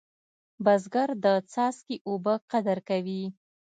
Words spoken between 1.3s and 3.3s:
څاڅکي اوبه قدر کوي